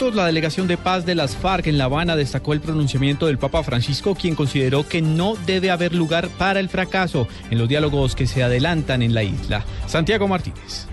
La 0.00 0.26
delegación 0.26 0.66
de 0.66 0.76
paz 0.76 1.06
de 1.06 1.14
las 1.14 1.36
FARC 1.36 1.68
en 1.68 1.78
La 1.78 1.84
Habana 1.84 2.16
destacó 2.16 2.52
el 2.52 2.60
pronunciamiento 2.60 3.26
del 3.26 3.38
Papa 3.38 3.62
Francisco, 3.62 4.16
quien 4.16 4.34
consideró 4.34 4.88
que 4.88 5.00
no 5.00 5.36
debe 5.46 5.70
haber 5.70 5.94
lugar 5.94 6.28
para 6.30 6.58
el 6.58 6.68
fracaso 6.68 7.28
en 7.48 7.58
los 7.58 7.68
diálogos 7.68 8.16
que 8.16 8.26
se 8.26 8.42
adelantan 8.42 9.02
en 9.02 9.14
la 9.14 9.22
isla. 9.22 9.64
Santiago 9.86 10.26
Martínez. 10.26 10.88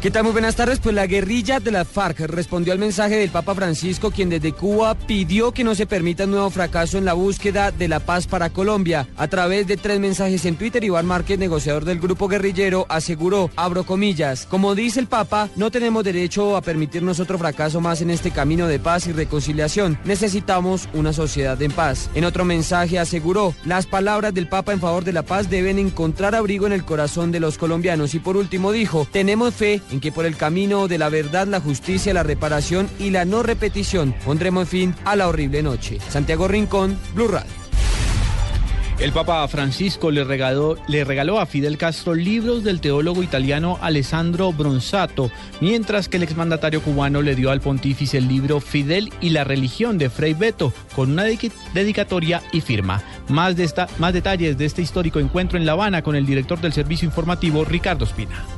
¿Qué 0.00 0.12
tal? 0.12 0.22
Muy 0.22 0.30
buenas 0.30 0.54
tardes. 0.54 0.78
Pues 0.78 0.94
la 0.94 1.08
guerrilla 1.08 1.58
de 1.58 1.72
las 1.72 1.88
FARC 1.88 2.20
respondió 2.20 2.72
al 2.72 2.78
mensaje 2.78 3.16
del 3.16 3.30
Papa 3.30 3.56
Francisco, 3.56 4.12
quien 4.12 4.28
desde 4.28 4.52
Cuba 4.52 4.94
pidió 4.94 5.50
que 5.50 5.64
no 5.64 5.74
se 5.74 5.86
permita 5.86 6.22
un 6.22 6.30
nuevo 6.30 6.50
fracaso 6.50 6.98
en 6.98 7.04
la 7.04 7.14
búsqueda 7.14 7.72
de 7.72 7.88
la 7.88 7.98
paz 7.98 8.28
para 8.28 8.50
Colombia. 8.50 9.08
A 9.16 9.26
través 9.26 9.66
de 9.66 9.76
tres 9.76 9.98
mensajes 9.98 10.44
en 10.44 10.54
Twitter, 10.54 10.84
Iván 10.84 11.04
Márquez, 11.04 11.40
negociador 11.40 11.84
del 11.84 11.98
grupo 11.98 12.28
guerrillero, 12.28 12.86
aseguró, 12.88 13.50
abro 13.56 13.82
comillas, 13.84 14.46
como 14.46 14.76
dice 14.76 15.00
el 15.00 15.08
Papa, 15.08 15.48
no 15.56 15.72
tenemos 15.72 16.04
derecho 16.04 16.56
a 16.56 16.62
permitirnos 16.62 17.18
otro 17.18 17.36
fracaso 17.36 17.80
más 17.80 18.00
en 18.00 18.10
este 18.10 18.30
camino 18.30 18.68
de 18.68 18.78
paz 18.78 19.08
y 19.08 19.12
reconciliación. 19.12 19.98
Necesitamos 20.04 20.88
una 20.94 21.12
sociedad 21.12 21.60
en 21.60 21.72
paz. 21.72 22.08
En 22.14 22.24
otro 22.24 22.44
mensaje 22.44 23.00
aseguró, 23.00 23.52
las 23.64 23.86
palabras 23.86 24.32
del 24.32 24.48
Papa 24.48 24.72
en 24.72 24.80
favor 24.80 25.02
de 25.02 25.12
la 25.12 25.24
paz 25.24 25.50
deben 25.50 25.76
encontrar 25.76 26.36
abrigo 26.36 26.68
en 26.68 26.72
el 26.72 26.84
corazón 26.84 27.32
de 27.32 27.40
los 27.40 27.58
colombianos. 27.58 28.14
Y 28.14 28.20
por 28.20 28.36
último 28.36 28.70
dijo, 28.70 29.04
tenemos 29.10 29.54
fe 29.54 29.82
en 29.90 30.00
que 30.00 30.12
por 30.12 30.26
el 30.26 30.36
camino 30.36 30.88
de 30.88 30.98
la 30.98 31.08
verdad, 31.08 31.46
la 31.46 31.60
justicia, 31.60 32.14
la 32.14 32.22
reparación 32.22 32.88
y 32.98 33.10
la 33.10 33.24
no 33.24 33.42
repetición 33.42 34.14
pondremos 34.24 34.68
fin 34.68 34.94
a 35.04 35.16
la 35.16 35.28
horrible 35.28 35.62
noche. 35.62 35.98
Santiago 36.08 36.48
Rincón, 36.48 36.98
Blue 37.14 37.28
Radio. 37.28 37.58
El 38.98 39.12
Papa 39.12 39.46
Francisco 39.46 40.10
le 40.10 40.24
regaló, 40.24 40.76
le 40.88 41.04
regaló, 41.04 41.38
a 41.38 41.46
Fidel 41.46 41.78
Castro 41.78 42.16
libros 42.16 42.64
del 42.64 42.80
teólogo 42.80 43.22
italiano 43.22 43.78
Alessandro 43.80 44.52
Bronzato, 44.52 45.30
mientras 45.60 46.08
que 46.08 46.16
el 46.16 46.24
exmandatario 46.24 46.82
cubano 46.82 47.22
le 47.22 47.36
dio 47.36 47.52
al 47.52 47.60
pontífice 47.60 48.18
el 48.18 48.26
libro 48.26 48.58
Fidel 48.58 49.12
y 49.20 49.30
la 49.30 49.44
religión 49.44 49.98
de 49.98 50.10
Frei 50.10 50.34
Beto, 50.34 50.72
con 50.96 51.12
una 51.12 51.26
dedicatoria 51.74 52.42
y 52.50 52.60
firma. 52.60 53.00
Más, 53.28 53.54
de 53.54 53.62
esta, 53.62 53.86
más 53.98 54.12
detalles 54.12 54.58
de 54.58 54.64
este 54.64 54.82
histórico 54.82 55.20
encuentro 55.20 55.58
en 55.58 55.64
La 55.64 55.72
Habana 55.72 56.02
con 56.02 56.16
el 56.16 56.26
director 56.26 56.60
del 56.60 56.72
servicio 56.72 57.06
informativo, 57.06 57.64
Ricardo 57.64 58.04
Espina. 58.04 58.57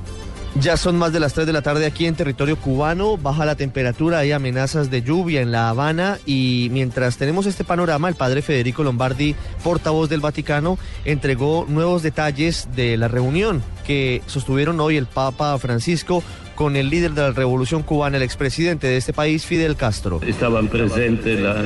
Ya 0.56 0.76
son 0.76 0.98
más 0.98 1.12
de 1.12 1.20
las 1.20 1.32
3 1.32 1.46
de 1.46 1.52
la 1.52 1.62
tarde 1.62 1.86
aquí 1.86 2.06
en 2.06 2.16
territorio 2.16 2.56
cubano, 2.56 3.16
baja 3.16 3.46
la 3.46 3.54
temperatura, 3.54 4.18
hay 4.18 4.32
amenazas 4.32 4.90
de 4.90 5.02
lluvia 5.02 5.40
en 5.40 5.52
La 5.52 5.68
Habana 5.68 6.18
y 6.26 6.68
mientras 6.72 7.16
tenemos 7.16 7.46
este 7.46 7.62
panorama, 7.62 8.08
el 8.08 8.16
padre 8.16 8.42
Federico 8.42 8.82
Lombardi, 8.82 9.36
portavoz 9.62 10.08
del 10.08 10.20
Vaticano, 10.20 10.76
entregó 11.04 11.66
nuevos 11.68 12.02
detalles 12.02 12.68
de 12.74 12.96
la 12.96 13.06
reunión 13.06 13.62
que 13.86 14.22
sostuvieron 14.26 14.80
hoy 14.80 14.96
el 14.96 15.06
Papa 15.06 15.56
Francisco 15.58 16.22
con 16.56 16.76
el 16.76 16.90
líder 16.90 17.12
de 17.12 17.22
la 17.22 17.30
revolución 17.30 17.82
cubana, 17.82 18.18
el 18.18 18.22
expresidente 18.22 18.86
de 18.86 18.98
este 18.98 19.14
país, 19.14 19.46
Fidel 19.46 19.76
Castro. 19.76 20.20
Estaban 20.26 20.68
presentes 20.68 21.40
la, 21.40 21.64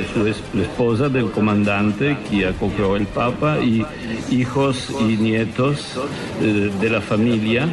esposa 0.62 1.08
del 1.08 1.32
comandante 1.32 2.16
que 2.30 2.46
acogió 2.46 2.94
el 2.94 3.06
Papa 3.06 3.58
y 3.58 3.84
hijos 4.30 4.90
y 5.00 5.16
nietos 5.16 5.98
eh, 6.40 6.70
de 6.80 6.90
la 6.90 7.00
familia 7.00 7.68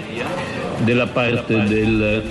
de 0.85 0.95
la 0.95 1.13
parte 1.13 1.53
del, 1.53 2.23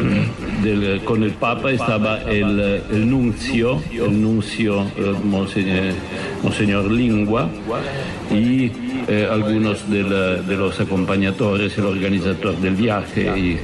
del, 0.63 1.05
con 1.05 1.23
el 1.23 1.33
Papa 1.33 1.71
estaba 1.71 2.21
el, 2.23 2.59
el 2.91 3.09
nuncio, 3.09 3.83
el 3.93 4.21
nuncio 4.21 4.83
eh, 4.97 5.15
Monseñor, 5.25 5.95
Monseñor, 6.43 6.91
Lingua 6.91 7.49
y 8.31 8.73
eh, 9.09 9.29
algunos 9.31 9.89
de, 9.91 10.03
la, 10.03 10.35
de, 10.43 10.57
los 10.57 10.79
acompañadores, 10.81 11.77
el 11.79 11.85
organizador 11.85 12.57
del 12.59 12.75
viaje 12.75 13.23
y 13.37 13.59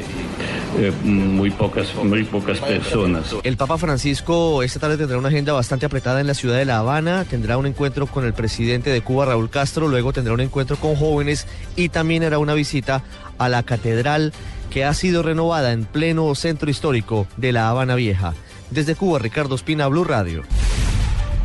eh, 0.79 0.93
muy, 1.05 1.51
pocas, 1.51 1.95
muy 1.95 2.25
pocas 2.25 2.59
personas. 2.61 3.35
El 3.43 3.57
Papa 3.57 3.79
Francisco 3.79 4.63
esta 4.63 4.81
tarde 4.81 4.97
tendrá 4.97 5.19
una 5.19 5.29
agenda 5.29 5.53
bastante 5.53 5.87
apretada 5.87 6.21
en 6.21 6.27
la 6.27 6.35
ciudad 6.35 6.57
de 6.57 6.65
La 6.65 6.79
Habana, 6.79 7.25
tendrá 7.25 7.59
un 7.59 7.67
encuentro 7.67 8.07
con 8.07 8.25
el 8.25 8.35
presidente 8.35 8.91
de 8.91 9.01
Cuba, 9.01 9.27
Raúl 9.27 9.51
Castro, 9.51 9.89
luego 9.89 10.13
tendrá 10.13 10.35
un 10.35 10.41
encuentro 10.41 10.77
con 10.77 10.95
jóvenes 10.97 11.47
y 11.77 11.89
también 11.89 12.25
hará 12.25 12.39
una 12.39 12.55
visita 12.55 13.03
a 13.39 13.49
la 13.49 13.63
catedral 13.63 14.33
que 14.71 14.85
ha 14.85 14.95
sido 14.95 15.23
renovada 15.23 15.73
en 15.73 15.85
pleno 15.85 16.35
centro 16.35 16.71
histórico 16.71 17.27
de 17.37 17.53
La 17.53 17.69
Habana 17.69 17.95
Vieja. 17.95 18.35
Desde 18.71 18.95
Cuba, 18.95 19.19
Ricardo 19.19 19.55
Espina, 19.55 19.87
Blue 19.87 20.05
Radio. 20.05 20.43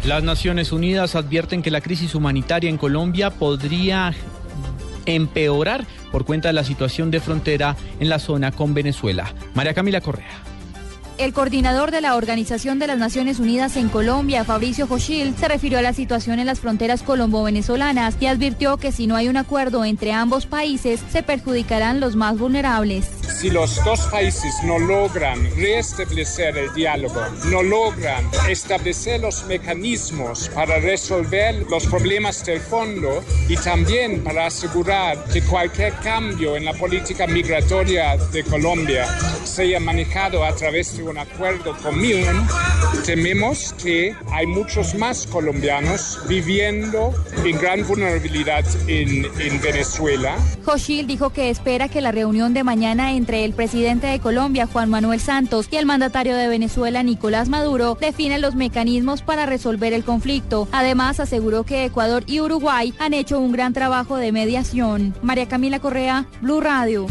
Las 0.06 0.24
Naciones 0.24 0.72
Unidas 0.72 1.16
advierten 1.16 1.62
que 1.62 1.70
la 1.70 1.82
crisis 1.82 2.16
humanitaria 2.16 2.70
en 2.70 2.78
Colombia 2.78 3.30
podría 3.30 4.14
empeorar 5.06 5.86
por 6.12 6.26
cuenta 6.26 6.50
de 6.50 6.54
la 6.54 6.64
situación 6.64 7.12
de 7.12 7.20
frontera 7.20 7.76
en 8.00 8.10
la 8.10 8.20
zona 8.20 8.52
con 8.52 8.74
Venezuela. 8.74 9.34
María 9.54 9.74
Camila 9.74 10.02
Correa. 10.02 10.51
El 11.22 11.34
coordinador 11.34 11.92
de 11.92 12.02
la 12.02 12.16
Organización 12.16 12.80
de 12.80 12.88
las 12.88 12.98
Naciones 12.98 13.38
Unidas 13.38 13.78
en 13.78 13.90
Colombia, 13.90 14.44
Fabricio 14.44 14.88
Joschil, 14.88 15.36
se 15.38 15.48
refirió 15.48 15.78
a 15.78 15.84
la 15.84 15.94
situación 15.94 16.40
en 16.40 16.48
las 16.48 16.60
fronteras 16.60 17.04
colombo-venezolanas 17.04 18.16
y 18.20 18.26
advirtió 18.26 18.78
que 18.78 18.92
si 18.92 19.06
no 19.06 19.16
hay 19.16 19.30
un 19.30 19.38
acuerdo 19.38 19.86
entre 19.86 20.14
ambos 20.14 20.48
países, 20.48 21.00
se 21.12 21.22
perjudicarán 21.22 22.00
los 22.00 22.16
más 22.16 22.40
vulnerables. 22.40 23.06
Si 23.40 23.52
los 23.52 23.84
dos 23.86 24.00
países 24.08 24.52
no 24.66 24.80
logran 24.80 25.40
restablecer 25.56 26.58
el 26.58 26.74
diálogo, 26.74 27.22
no 27.52 27.62
logran 27.62 28.28
establecer 28.50 29.22
los 29.22 29.46
mecanismos 29.46 30.50
para 30.50 30.80
resolver 30.80 31.68
los 31.70 31.86
problemas 31.86 32.44
del 32.46 32.60
fondo 32.60 33.24
y 33.48 33.58
también 33.58 34.24
para 34.24 34.48
asegurar 34.48 35.24
que 35.26 35.44
cualquier 35.44 35.94
cambio 35.98 36.56
en 36.56 36.66
la 36.66 36.74
política 36.74 37.28
migratoria 37.28 38.18
de 38.18 38.44
Colombia 38.44 39.06
sea 39.44 39.80
manejado 39.80 40.44
a 40.44 40.56
través 40.56 40.98
de 40.98 41.11
un 41.12 41.18
acuerdo 41.18 41.76
común, 41.84 42.48
tememos 43.06 43.74
que 43.74 44.16
hay 44.32 44.48
muchos 44.48 44.96
más 44.96 45.28
colombianos 45.28 46.20
viviendo 46.28 47.14
en 47.44 47.60
gran 47.60 47.86
vulnerabilidad 47.86 48.64
en, 48.88 49.26
en 49.40 49.62
Venezuela. 49.62 50.38
Joshil 50.66 51.08
dijo 51.08 51.32
que 51.32 51.50
espera 51.50 51.90
que 51.90 52.00
la 52.00 52.14
reunión 52.14 52.54
de 52.54 52.64
mañana 52.64 53.12
entre 53.12 53.44
el 53.44 53.54
presidente 53.54 54.08
de 54.08 54.20
Colombia, 54.20 54.68
Juan 54.68 54.90
Manuel 54.90 55.20
Santos, 55.20 55.68
y 55.70 55.76
el 55.76 55.86
mandatario 55.86 56.36
de 56.36 56.48
Venezuela, 56.48 57.04
Nicolás 57.04 57.50
Maduro, 57.50 57.98
define 58.00 58.40
los 58.40 58.56
mecanismos 58.56 59.22
para 59.22 59.46
resolver 59.46 59.92
el 59.92 60.06
conflicto. 60.06 60.70
Además, 60.72 61.20
aseguró 61.20 61.66
que 61.66 61.84
Ecuador 61.84 62.24
y 62.26 62.40
Uruguay 62.40 62.94
han 63.00 63.14
hecho 63.14 63.38
un 63.40 63.52
gran 63.52 63.74
trabajo 63.74 64.16
de 64.16 64.32
mediación. 64.32 65.14
María 65.22 65.50
Camila 65.50 65.80
Correa, 65.80 66.26
Blue 66.42 66.62
Radio. 66.62 67.08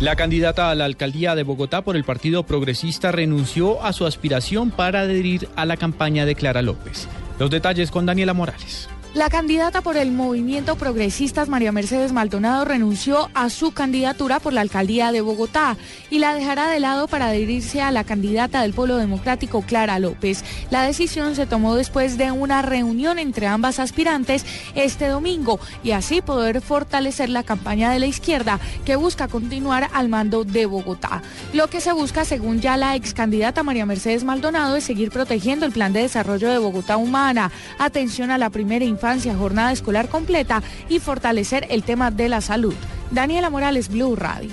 La 0.00 0.16
candidata 0.16 0.70
a 0.70 0.74
la 0.74 0.86
alcaldía 0.86 1.36
de 1.36 1.44
Bogotá 1.44 1.82
por 1.82 1.94
el 1.94 2.02
Partido 2.02 2.42
Progresista 2.42 3.12
renunció 3.12 3.82
a 3.84 3.92
su 3.92 4.06
aspiración 4.06 4.72
para 4.72 5.00
adherir 5.00 5.48
a 5.54 5.64
la 5.66 5.76
campaña 5.76 6.26
de 6.26 6.34
Clara 6.34 6.62
López. 6.62 7.06
Los 7.38 7.48
detalles 7.48 7.92
con 7.92 8.04
Daniela 8.04 8.34
Morales. 8.34 8.88
La 9.14 9.30
candidata 9.30 9.80
por 9.80 9.96
el 9.96 10.10
movimiento 10.10 10.74
progresistas 10.74 11.48
María 11.48 11.70
Mercedes 11.70 12.12
Maldonado 12.12 12.64
renunció 12.64 13.30
a 13.32 13.48
su 13.48 13.70
candidatura 13.70 14.40
por 14.40 14.52
la 14.52 14.60
alcaldía 14.60 15.12
de 15.12 15.20
Bogotá 15.20 15.76
y 16.10 16.18
la 16.18 16.34
dejará 16.34 16.68
de 16.68 16.80
lado 16.80 17.06
para 17.06 17.28
adherirse 17.28 17.80
a 17.80 17.92
la 17.92 18.02
candidata 18.02 18.62
del 18.62 18.72
Polo 18.72 18.96
Democrático 18.96 19.62
Clara 19.62 20.00
López. 20.00 20.42
La 20.70 20.82
decisión 20.82 21.36
se 21.36 21.46
tomó 21.46 21.76
después 21.76 22.18
de 22.18 22.32
una 22.32 22.60
reunión 22.62 23.20
entre 23.20 23.46
ambas 23.46 23.78
aspirantes 23.78 24.44
este 24.74 25.06
domingo 25.06 25.60
y 25.84 25.92
así 25.92 26.20
poder 26.20 26.60
fortalecer 26.60 27.28
la 27.28 27.44
campaña 27.44 27.92
de 27.92 28.00
la 28.00 28.06
izquierda 28.06 28.58
que 28.84 28.96
busca 28.96 29.28
continuar 29.28 29.90
al 29.92 30.08
mando 30.08 30.42
de 30.42 30.66
Bogotá. 30.66 31.22
Lo 31.52 31.68
que 31.68 31.80
se 31.80 31.92
busca, 31.92 32.24
según 32.24 32.60
ya 32.60 32.76
la 32.76 32.96
ex 32.96 33.14
candidata 33.14 33.62
María 33.62 33.86
Mercedes 33.86 34.24
Maldonado, 34.24 34.74
es 34.74 34.82
seguir 34.82 35.12
protegiendo 35.12 35.66
el 35.66 35.72
plan 35.72 35.92
de 35.92 36.02
desarrollo 36.02 36.50
de 36.50 36.58
Bogotá 36.58 36.96
Humana, 36.96 37.52
atención 37.78 38.32
a 38.32 38.38
la 38.38 38.50
primera 38.50 38.84
infancia 38.84 39.03
jornada 39.36 39.72
escolar 39.72 40.08
completa 40.08 40.62
y 40.88 40.98
fortalecer 40.98 41.66
el 41.70 41.82
tema 41.82 42.10
de 42.10 42.28
la 42.28 42.40
salud. 42.40 42.74
Daniela 43.10 43.50
Morales, 43.50 43.88
Blue 43.88 44.16
Radio. 44.16 44.50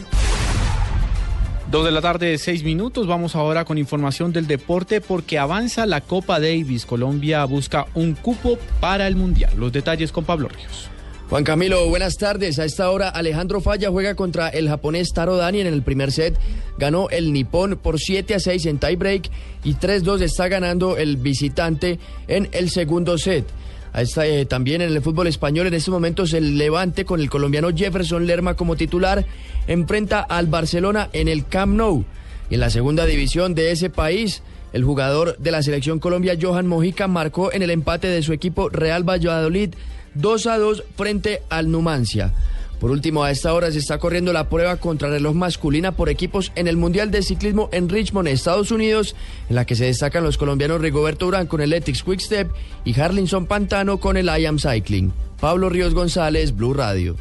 Dos 1.72 1.85
de 1.85 1.91
la 1.91 2.01
tarde, 2.01 2.38
seis 2.38 2.63
minutos. 2.63 3.07
Vamos 3.07 3.34
ahora 3.34 3.63
con 3.63 3.78
información 3.78 4.34
del 4.34 4.45
deporte 4.45 5.00
porque 5.00 5.40
avanza 5.40 5.85
la 5.85 6.01
Copa 6.01 6.41
Davis. 6.41 6.85
Colombia 6.85 7.46
busca 7.46 7.85
un 7.93 8.14
cupo 8.14 8.58
para 8.81 9.08
el 9.08 9.16
Mundial. 9.16 9.53
Los 9.55 9.72
detalles 9.72 10.11
con 10.11 10.25
Pablo 10.25 10.49
Ríos. 10.49 10.90
Juan 11.31 11.46
Camilo, 11.46 11.87
buenas 11.87 12.17
tardes. 12.17 12.59
A 12.59 12.66
esta 12.66 12.91
hora 12.91 13.08
Alejandro 13.08 13.61
Falla 13.61 13.90
juega 13.90 14.16
contra 14.16 14.49
el 14.49 14.67
japonés 14.67 15.14
Taro 15.14 15.37
Dani 15.37 15.61
en 15.61 15.67
el 15.67 15.81
primer 15.81 16.11
set. 16.11 16.37
Ganó 16.78 17.09
el 17.09 17.31
nipón 17.31 17.79
por 17.81 18.02
7 18.02 18.35
a 18.35 18.40
6 18.41 18.66
en 18.66 18.78
tiebreak 18.78 19.29
y 19.64 19.75
3-2 19.75 20.23
está 20.23 20.49
ganando 20.49 20.97
el 20.97 21.16
visitante 21.16 21.99
en 22.28 22.49
el 22.52 22.70
segundo 22.70 23.17
set. 23.17 23.46
Eh, 23.93 24.46
también 24.46 24.82
en 24.82 24.91
el 24.91 25.02
fútbol 25.02 25.28
español 25.28 25.67
en 25.67 25.73
estos 25.73 25.93
momentos 25.93 26.34
el 26.34 26.58
Levante 26.58 27.03
con 27.03 27.20
el 27.20 27.29
colombiano 27.29 27.70
Jefferson 27.76 28.26
Lerma 28.26 28.53
como 28.53 28.78
titular 28.78 29.26
enfrenta 29.67 30.22
al 30.22 30.47
Barcelona 30.47 31.09
en 31.11 31.28
el 31.28 31.46
Camp 31.46 31.76
Nou. 31.76 32.05
Y 32.49 32.55
en 32.55 32.61
la 32.61 32.70
segunda 32.70 33.05
división 33.05 33.53
de 33.53 33.72
ese 33.72 33.90
país, 33.90 34.43
el 34.73 34.84
jugador 34.84 35.38
de 35.38 35.52
la 35.52 35.61
selección 35.61 35.99
Colombia, 35.99 36.38
Johan 36.41 36.67
Mojica, 36.67 37.08
marcó 37.08 37.52
en 37.52 37.61
el 37.61 37.70
empate 37.70 38.08
de 38.08 38.22
su 38.22 38.34
equipo 38.34 38.70
Real 38.70 39.08
Valladolid 39.08 39.72
2 40.16 40.47
a 40.47 40.58
2 40.58 40.84
frente 40.96 41.41
al 41.49 41.72
Numancia. 41.72 42.34
Por 42.81 42.89
último, 42.89 43.23
a 43.23 43.29
esta 43.29 43.53
hora 43.53 43.72
se 43.72 43.78
está 43.78 43.99
corriendo 43.99 44.33
la 44.33 44.49
prueba 44.49 44.75
contrarreloj 44.78 45.35
masculina 45.35 45.91
por 45.91 46.09
equipos 46.09 46.51
en 46.55 46.67
el 46.67 46.78
Mundial 46.78 47.11
de 47.11 47.22
Ciclismo 47.22 47.69
en 47.72 47.89
Richmond, 47.89 48.28
Estados 48.28 48.72
Unidos, 48.72 49.16
en 49.49 49.55
la 49.55 49.66
que 49.67 49.75
se 49.75 49.85
destacan 49.85 50.23
los 50.23 50.39
colombianos 50.39 50.81
Rigoberto 50.81 51.28
Urán 51.28 51.45
con 51.45 51.61
el 51.61 51.73
Ethics 51.73 52.01
Quick 52.01 52.19
Step 52.19 52.51
y 52.83 52.99
Harlinson 52.99 53.45
Pantano 53.45 53.99
con 53.99 54.17
el 54.17 54.25
I 54.25 54.47
Am 54.47 54.57
Cycling. 54.57 55.13
Pablo 55.39 55.69
Ríos 55.69 55.93
González, 55.93 56.55
Blue 56.55 56.73
Radio. 56.73 57.16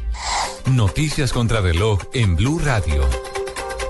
Noticias 0.65 1.31
contrarreloj 1.31 1.99
en 2.13 2.35
Blue 2.35 2.57
Radio. 2.57 3.30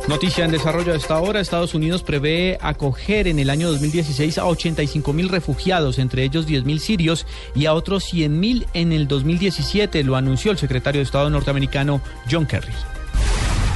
Noticia 0.08 0.44
en 0.44 0.52
desarrollo 0.52 0.94
a 0.94 0.98
esta 0.98 1.20
hora. 1.20 1.40
Estados 1.40 1.74
Unidos 1.74 2.04
prevé 2.04 2.58
acoger 2.62 3.28
en 3.28 3.40
el 3.40 3.50
año 3.50 3.70
2016 3.70 4.40
a 4.40 4.46
85 4.46 5.14
mil 5.14 5.30
refugiados, 5.30 6.00
entre 6.00 6.24
ellos 6.24 6.46
10 6.46 6.66
mil 6.66 6.80
sirios 6.80 7.26
y 7.56 7.66
a 7.68 7.74
otros 7.74 8.04
100 8.06 8.40
mil 8.40 8.68
en 8.74 8.92
el 8.92 9.08
2017, 9.08 10.04
lo 10.04 10.16
anunció 10.16 10.52
el 10.52 10.58
secretario 10.58 11.00
de 11.00 11.04
Estado 11.04 11.30
norteamericano 11.30 12.02
John 12.30 12.46
Kerry. 12.46 12.74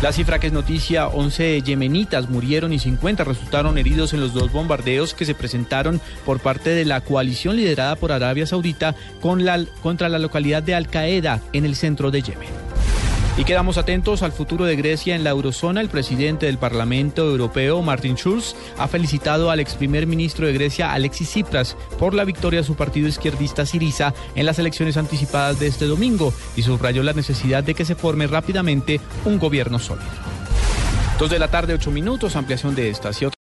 La 0.01 0.12
cifra 0.12 0.39
que 0.39 0.48
es 0.48 0.54
noticia, 0.54 1.07
11 1.07 1.62
yemenitas 1.62 2.30
murieron 2.30 2.74
y 2.74 2.80
50 2.80 3.24
resultaron 3.24 3.77
heridos 3.77 4.13
en 4.13 4.19
los 4.19 4.33
dos 4.33 4.51
bombardeos 4.51 5.13
que 5.13 5.25
se 5.25 5.36
presentaron 5.36 6.01
por 6.25 6.39
parte 6.39 6.72
de 6.72 6.86
la 6.86 7.01
coalición 7.01 7.56
liderada 7.56 7.95
por 7.95 8.12
Arabia 8.12 8.45
Saudita 8.45 8.94
contra 9.22 10.10
la 10.10 10.19
localidad 10.19 10.63
de 10.63 10.75
Al 10.75 10.88
Qaeda 10.88 11.42
en 11.54 11.66
el 11.66 11.75
centro 11.75 12.12
de 12.12 12.24
Yemen. 12.24 12.64
Y 13.38 13.44
quedamos 13.44 13.78
atentos 13.78 14.24
al 14.24 14.32
futuro 14.32 14.64
de 14.64 14.78
Grecia 14.78 15.14
en 15.14 15.26
la 15.26 15.32
eurozona. 15.32 15.82
El 15.82 15.90
presidente 15.90 16.46
del 16.46 16.58
Parlamento 16.58 17.30
Europeo, 17.30 17.82
Martin 17.82 18.16
Schulz, 18.16 18.56
ha 18.78 18.88
felicitado 18.88 19.52
al 19.52 19.60
ex 19.60 19.76
primer 19.76 20.08
ministro 20.08 20.48
de 20.48 20.54
Grecia, 20.54 20.94
Alexis 20.94 21.28
Tsipras, 21.28 21.76
por 22.00 22.14
la 22.14 22.24
victoria 22.24 22.62
de 22.62 22.66
su 22.66 22.76
partido 22.76 23.10
izquierdista 23.10 23.66
Siriza 23.66 24.14
en 24.36 24.46
las 24.46 24.58
elecciones 24.58 24.96
anticipadas 24.96 25.60
de 25.60 25.68
este 25.68 25.86
domingo 25.86 26.34
y 26.56 26.62
subrayó 26.62 27.04
la 27.04 27.12
necesidad 27.12 27.62
de 27.62 27.74
que 27.74 27.84
se 27.84 27.96
forme 27.96 28.26
rápidamente 28.26 29.02
un 29.26 29.38
gobierno 29.38 29.80
sólido. 29.80 30.08
Dos 31.20 31.30
de 31.30 31.40
la 31.40 31.50
tarde, 31.50 31.74
ocho 31.74 31.92
minutos, 31.92 32.36
ampliación 32.36 32.74
de 32.74 32.90
estas 32.90 33.22
y 33.22 33.26